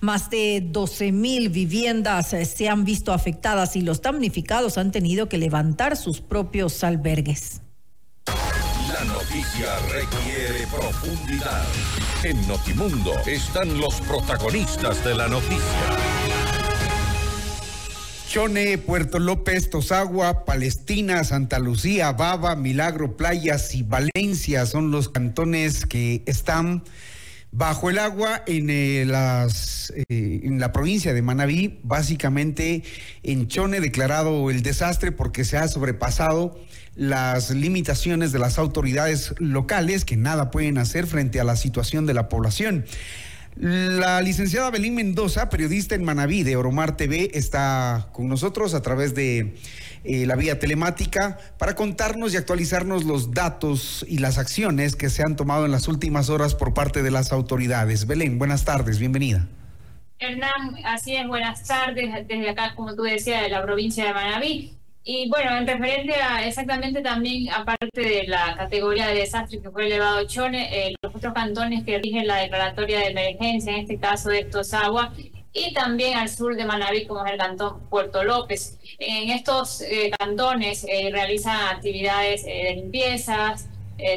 [0.00, 5.28] Más de 12 mil viviendas eh, se han visto afectadas y los damnificados han tenido
[5.28, 7.60] que levantar sus propios albergues.
[8.26, 11.64] La noticia requiere profundidad.
[12.24, 15.60] En Notimundo están los protagonistas de la noticia.
[18.26, 25.84] Chone, Puerto López, Tosagua, Palestina, Santa Lucía, Baba, Milagro, Playas y Valencia son los cantones
[25.84, 26.84] que están
[27.52, 31.80] bajo el agua en, eh, las, eh, en la provincia de Manabí.
[31.82, 32.82] Básicamente
[33.22, 36.58] en Chone declarado el desastre porque se ha sobrepasado
[36.96, 42.14] las limitaciones de las autoridades locales que nada pueden hacer frente a la situación de
[42.14, 42.84] la población.
[43.56, 49.14] La licenciada Belín Mendoza, periodista en Manaví de Oromar TV, está con nosotros a través
[49.14, 49.56] de
[50.04, 55.22] eh, la vía telemática para contarnos y actualizarnos los datos y las acciones que se
[55.22, 58.06] han tomado en las últimas horas por parte de las autoridades.
[58.06, 59.46] Belén, buenas tardes, bienvenida.
[60.18, 64.79] Hernán, así es, buenas tardes desde acá, como tú decías, de la provincia de Manaví.
[65.02, 69.86] Y bueno, en referente a exactamente también, aparte de la categoría de desastre que fue
[69.86, 74.28] elevado Chone, eh, los otros cantones que rigen la declaratoria de emergencia, en este caso
[74.28, 75.14] de Agua,
[75.54, 78.78] y también al sur de Manaví, como es el cantón Puerto López.
[78.98, 83.68] En estos eh, cantones eh, realizan actividades de limpiezas,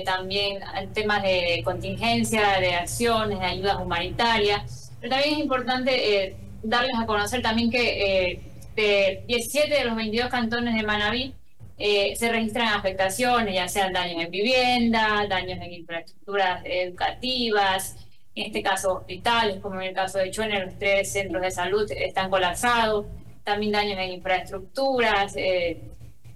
[0.05, 0.59] también
[0.93, 4.93] temas de contingencia, de acciones, de ayudas humanitarias.
[5.01, 10.75] Pero también es importante darles a conocer también que de 17 de los 22 cantones
[10.75, 11.33] de Manabí
[11.77, 17.97] eh, se registran afectaciones, ya sean daños en vivienda, daños en infraestructuras educativas,
[18.35, 21.89] en este caso hospitales, como en el caso de Chuene, los tres centros de salud
[21.91, 23.05] están colapsados,
[23.43, 25.81] también daños en infraestructuras, eh,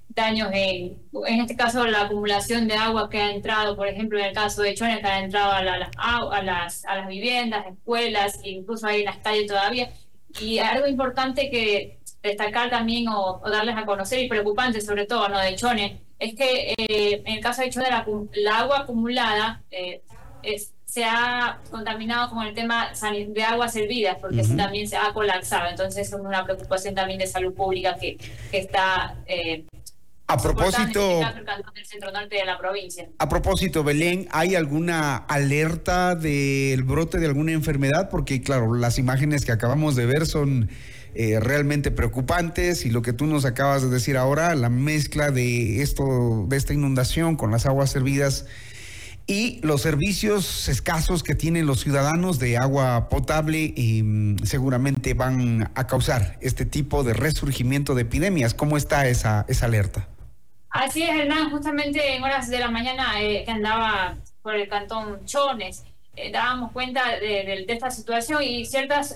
[0.09, 4.25] daños en, en este caso la acumulación de agua que ha entrado, por ejemplo, en
[4.25, 8.39] el caso de Chuene, que ha entrado a, las, a, las, a las viviendas, escuelas,
[8.43, 9.91] incluso ahí en las calles todavía.
[10.39, 15.39] Y algo importante que destacar también o, darles a conocer y preocupante sobre todo ¿no?
[15.39, 20.01] de Chone es que eh, en el caso de Chone la, agua acumulada eh,
[20.85, 22.89] se ha contaminado con el tema
[23.27, 27.53] de aguas servidas porque también se ha colapsado entonces es una preocupación también de salud
[27.53, 28.17] pública que,
[28.51, 29.65] está eh,
[30.29, 31.21] a propósito,
[33.17, 38.09] a propósito, Belén, ¿hay alguna alerta del brote de alguna enfermedad?
[38.09, 40.69] Porque claro, las imágenes que acabamos de ver son
[41.19, 45.81] eh, realmente preocupantes y lo que tú nos acabas de decir ahora, la mezcla de
[45.81, 48.45] esto, de esta inundación con las aguas servidas
[49.25, 55.87] y los servicios escasos que tienen los ciudadanos de agua potable em, seguramente van a
[55.87, 58.53] causar este tipo de resurgimiento de epidemias.
[58.53, 60.07] ¿Cómo está esa, esa alerta?
[60.69, 65.25] Así es, Hernán, justamente en horas de la mañana eh, que andaba por el cantón
[65.25, 65.83] Chones,
[66.15, 69.15] eh, dábamos cuenta de, de, esta situación y ciertas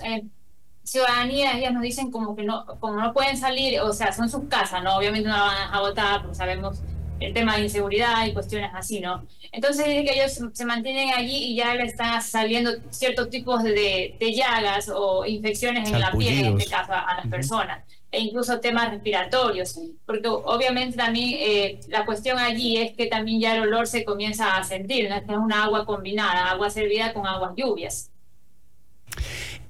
[0.84, 4.44] ciudadanía, ellas nos dicen como que no, como no pueden salir, o sea, son sus
[4.44, 4.96] casas, ¿no?
[4.96, 6.82] Obviamente no van a votar, porque sabemos
[7.26, 9.24] el tema de inseguridad y cuestiones así, ¿no?
[9.52, 14.16] Entonces dice que ellos se mantienen allí y ya le están saliendo ciertos tipos de,
[14.18, 18.60] de llagas o infecciones en la piel, en este caso, a, las personas, e incluso
[18.60, 23.86] temas respiratorios, porque obviamente también eh, la cuestión allí es que también ya el olor
[23.86, 25.16] se comienza a sentir, ¿no?
[25.16, 28.11] es una agua combinada, agua servida con aguas lluvias.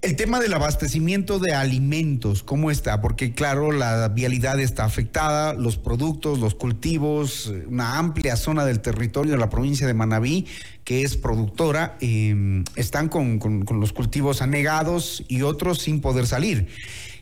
[0.03, 3.01] El tema del abastecimiento de alimentos, ¿cómo está?
[3.01, 9.31] Porque claro, la vialidad está afectada, los productos, los cultivos, una amplia zona del territorio
[9.31, 10.49] de la provincia de Manabí,
[10.83, 13.39] que es productora, em, están con,
[13.81, 16.67] los cultivos anegados y otros sin poder salir.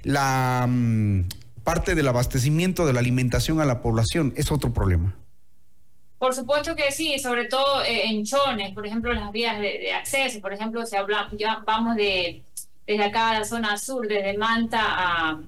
[0.03, 1.25] La mm,
[1.63, 5.15] parte del abastecimiento de la alimentación a la población es otro problema.
[6.21, 10.39] Por supuesto que sí, sobre todo eh, en chones, por ejemplo, las vías de, acceso,
[10.43, 12.43] por ejemplo, si hablamos, ya vamos de
[12.87, 15.41] desde acá a la zona sur, desde Manta a,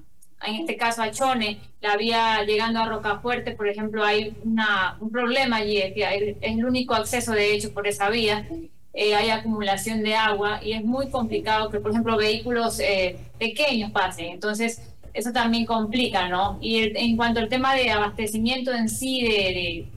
[0.45, 5.11] en este caso a Chone, la vía llegando a Rocafuerte, por ejemplo, hay una, un
[5.11, 8.47] problema allí, es, que es el único acceso de hecho por esa vía,
[8.93, 13.91] eh, hay acumulación de agua y es muy complicado que, por ejemplo, vehículos eh, pequeños
[13.91, 14.27] pasen.
[14.27, 14.81] Entonces,
[15.13, 16.59] eso también complica, ¿no?
[16.61, 19.87] Y en cuanto al tema de abastecimiento en sí de, de,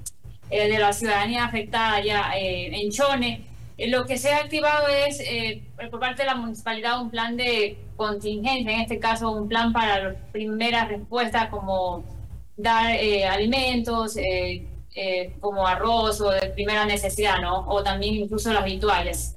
[0.50, 3.45] eh, de la ciudadanía afectada ya en Chone, eh,
[3.78, 7.78] lo que se ha activado es eh, por parte de la municipalidad un plan de
[7.96, 12.05] contingencia, en este caso un plan para las primeras respuestas como
[12.56, 14.17] dar eh, alimentos,
[15.40, 17.67] como arroz o de primera necesidad, ¿no?
[17.69, 19.37] O también incluso las habituales.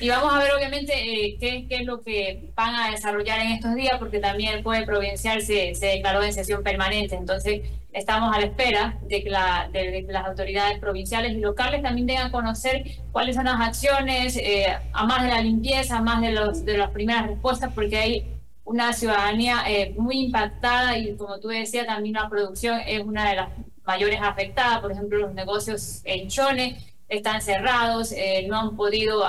[0.00, 3.52] Y vamos a ver obviamente eh, qué, qué, es lo que van a desarrollar en
[3.52, 7.16] estos días, porque también el Poder Provincial se, se declaró en sesión permanente.
[7.16, 7.62] Entonces,
[7.92, 12.26] estamos a la espera de que, la, de, las autoridades provinciales y locales también tengan
[12.28, 16.32] a conocer cuáles son las acciones, eh, a más de la limpieza, a más de,
[16.32, 21.48] los, de las primeras respuestas, porque hay una ciudadanía eh, muy impactada y como tú
[21.48, 23.48] decías, también la producción es una de las
[23.84, 24.80] mayores afectadas.
[24.80, 28.12] Por ejemplo, los negocios en Chone están cerrados,
[28.46, 29.24] no han podido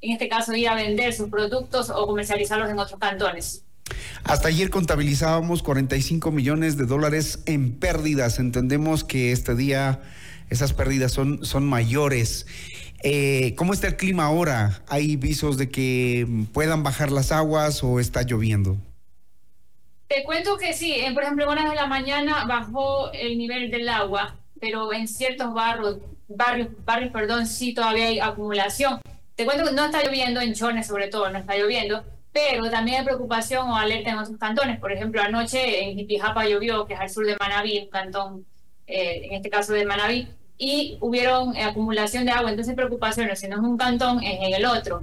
[0.00, 3.64] en este caso ir a vender sus productos o comercializarlos en otros cantones.
[4.24, 8.38] Hasta ayer contabilizábamos 45 millones de dólares en pérdidas.
[8.38, 10.00] Entendemos que este día
[10.50, 12.46] esas pérdidas son, son mayores.
[13.02, 14.82] Eh, ¿Cómo está el clima ahora?
[14.88, 18.76] ¿Hay visos de que puedan bajar las aguas o está lloviendo?
[20.08, 24.36] Te cuento que sí, por ejemplo, en de la mañana bajó el nivel del agua,
[24.60, 25.98] pero en ciertos barrios,
[26.28, 29.00] barrios, barrios perdón, sí todavía hay acumulación.
[29.36, 32.98] Te cuento que no está lloviendo en Chones, sobre todo, no está lloviendo, pero también
[32.98, 34.78] hay preocupación o alerta en otros cantones.
[34.78, 38.46] Por ejemplo, anoche en Jipijapa llovió, que es al sur de Manabí, un cantón,
[38.86, 42.50] eh, en este caso de Manabí, y hubieron eh, acumulación de agua.
[42.50, 45.02] Entonces, preocupaciones, si no es un cantón, es en el otro.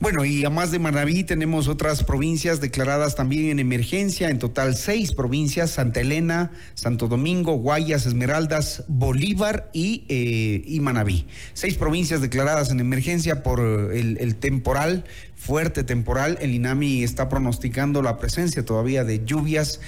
[0.00, 4.76] Bueno, y a más de Manaví tenemos otras provincias declaradas también en emergencia, en total
[4.76, 11.26] seis provincias, Santa Elena, Santo Domingo, Guayas, Esmeraldas, Bolívar y, eh, y Manabí.
[11.54, 15.04] Seis provincias declaradas en emergencia por el temporal,
[15.36, 16.38] fuerte temporal.
[16.40, 19.80] El INAMI está pronosticando la presencia todavía de lluvias.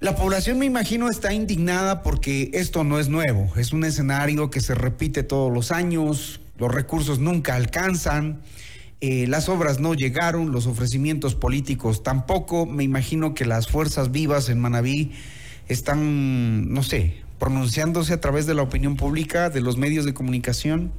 [0.00, 4.60] La población, me imagino, está indignada porque esto no es nuevo, es un escenario que
[4.60, 8.40] se repite todos los años, los recursos nunca alcanzan.
[9.00, 12.66] Eh, las obras no llegaron, los ofrecimientos políticos tampoco.
[12.66, 15.12] Me imagino que las fuerzas vivas en Manabí
[15.68, 20.92] están, no sé, pronunciándose a través de la opinión pública, de los medios de comunicación.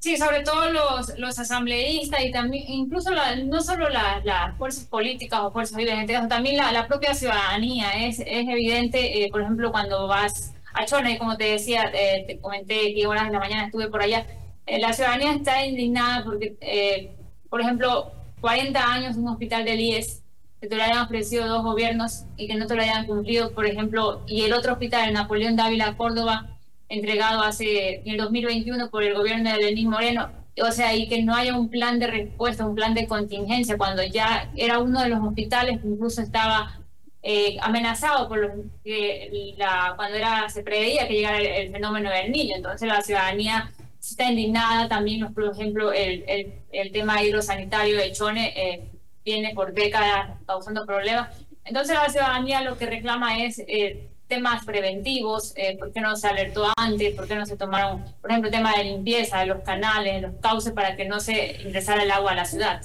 [0.00, 3.08] Sí, sobre todo los, los asambleístas y también, incluso
[3.46, 8.06] no solo las fuerzas políticas o fuerzas vivas, también la, propia ciudadanía.
[8.06, 12.38] Es, es evidente, eh, por ejemplo, cuando vas a Chone, como te decía, eh, te
[12.38, 14.26] comenté que horas de la mañana estuve por allá,
[14.66, 17.14] la ciudadanía está indignada porque, eh,
[17.50, 20.22] por ejemplo, 40 años un hospital del IES,
[20.60, 23.66] que te lo hayan ofrecido dos gobiernos y que no te lo hayan cumplido, por
[23.66, 26.58] ejemplo, y el otro hospital, el Napoleón Dávila Córdoba,
[26.88, 30.30] entregado hace en el 2021 por el gobierno de Lenín Moreno,
[30.62, 34.02] o sea, y que no haya un plan de respuesta, un plan de contingencia, cuando
[34.04, 36.80] ya era uno de los hospitales que incluso estaba
[37.22, 38.50] eh, amenazado por los
[38.84, 42.56] que la, cuando era se preveía que llegara el fenómeno del niño.
[42.56, 43.72] Entonces la ciudadanía
[44.10, 44.88] está indignada.
[44.88, 48.90] También, por ejemplo, el, el, el tema hidrosanitario de Chone eh,
[49.24, 51.30] viene por décadas causando problemas.
[51.64, 56.28] Entonces la ciudadanía lo que reclama es eh, temas preventivos, eh, por qué no se
[56.28, 59.62] alertó antes, por qué no se tomaron, por ejemplo, el tema de limpieza de los
[59.62, 62.82] canales, de los cauces para que no se ingresara el agua a la ciudad.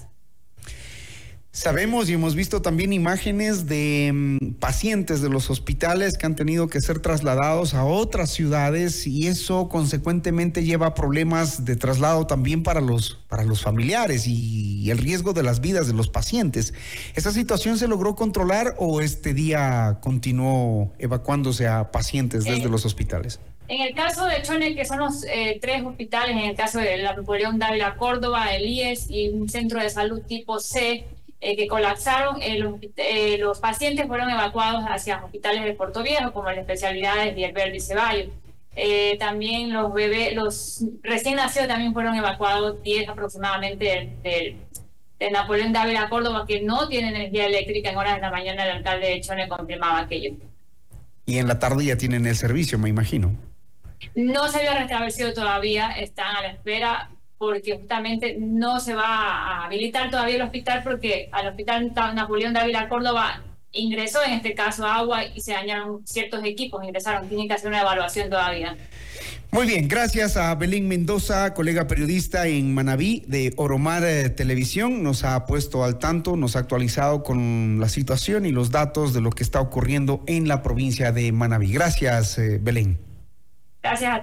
[1.52, 6.68] Sabemos y hemos visto también imágenes de mm, pacientes de los hospitales que han tenido
[6.68, 12.62] que ser trasladados a otras ciudades y eso consecuentemente lleva a problemas de traslado también
[12.62, 16.74] para los, para los familiares y, el riesgo de las vidas de los pacientes.
[17.14, 22.86] ¿Esa situación se logró controlar o este día continuó evacuándose a pacientes desde eh, los
[22.86, 23.40] hospitales?
[23.68, 26.98] En el caso de Chone, que son los eh, tres hospitales, en el caso de
[26.98, 31.06] la Napoleón Dávila Córdoba, el IES y un centro de salud tipo C,
[31.42, 36.34] eh, que colapsaron, eh, los, eh, los, pacientes fueron evacuados hacia hospitales de Puerto Viejo,
[36.34, 38.28] como las especialidades de Verde y Ceballos.
[39.20, 44.58] también los bebés, los recién nacidos también fueron evacuados 10 aproximadamente del,
[45.18, 48.72] de Napoleón Dávila Córdoba, que no tiene energía eléctrica en horas de la mañana, el
[48.72, 50.36] alcalde de Chone confirmaba aquello.
[51.26, 53.34] Y en la tarde ya tienen el servicio, me imagino.
[54.14, 59.66] No se había restablecido todavía, están a la espera porque justamente no se va a
[59.66, 63.42] habilitar todavía el hospital porque al hospital Napoleón Dávila Córdoba
[63.72, 67.82] ingresó en este caso agua y se dañaron ciertos equipos, ingresaron, tienen que hacer una
[67.82, 68.76] evaluación todavía.
[69.52, 75.02] Muy bien, gracias a Belén Mendoza, colega periodista en Manabí de Oromar eh, Televisión.
[75.02, 79.22] Nos ha puesto al tanto, nos ha actualizado con la situación y los datos de
[79.22, 81.72] lo que está ocurriendo en la provincia de Manabí.
[81.72, 83.09] Gracias, eh, Belén.
[83.82, 84.22] Gracias a.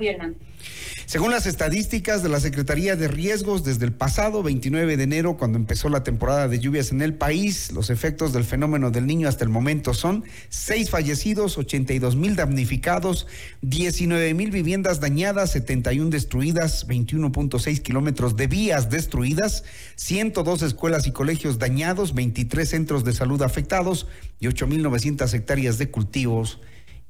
[1.07, 5.57] Según las estadísticas de la Secretaría de Riesgos, desde el pasado 29 de enero, cuando
[5.57, 9.45] empezó la temporada de lluvias en el país, los efectos del fenómeno del niño hasta
[9.45, 13.29] el momento son seis fallecidos, 82 mil damnificados,
[13.63, 21.59] 19 mil viviendas dañadas, 71 destruidas, 21.6 kilómetros de vías destruidas, 102 escuelas y colegios
[21.59, 24.07] dañados, 23 centros de salud afectados
[24.41, 26.61] y 8.900 hectáreas de cultivos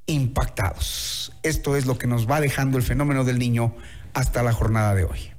[0.07, 1.33] impactados.
[1.43, 3.75] Esto es lo que nos va dejando el fenómeno del niño
[4.15, 5.33] hasta la jornada de hoy.